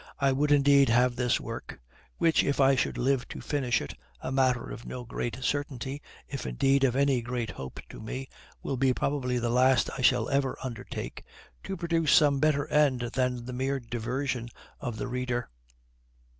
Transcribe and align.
I 0.17 0.31
would, 0.31 0.51
indeed, 0.51 0.89
have 0.89 1.15
this 1.15 1.39
work 1.39 1.79
which, 2.17 2.43
if 2.43 2.59
I 2.59 2.73
should 2.73 2.97
live 2.97 3.27
to 3.27 3.39
finish 3.39 3.81
it, 3.83 3.93
a 4.19 4.31
matter 4.31 4.71
of 4.71 4.83
no 4.83 5.03
great 5.05 5.37
certainty, 5.43 6.01
if 6.27 6.47
indeed 6.47 6.83
of 6.83 6.95
any 6.95 7.21
great 7.21 7.51
hope 7.51 7.79
to 7.89 7.99
me, 8.01 8.27
will 8.63 8.77
be 8.77 8.95
probably 8.95 9.37
the 9.37 9.51
last 9.51 9.91
I 9.95 10.01
shall 10.01 10.27
ever 10.29 10.57
undertake 10.63 11.23
to 11.65 11.77
produce 11.77 12.13
some 12.13 12.39
better 12.39 12.65
end 12.69 13.01
than 13.13 13.45
the 13.45 13.53
mere 13.53 13.79
diversion 13.79 14.49
of 14.79 14.97
the 14.97 15.07
reader. 15.07 15.51